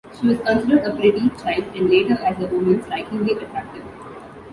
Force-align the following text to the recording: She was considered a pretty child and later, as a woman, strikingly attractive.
She 0.19 0.25
was 0.25 0.39
considered 0.39 0.83
a 0.83 0.95
pretty 0.95 1.29
child 1.29 1.63
and 1.75 1.87
later, 1.87 2.15
as 2.25 2.35
a 2.41 2.47
woman, 2.47 2.81
strikingly 2.81 3.33
attractive. 3.33 3.85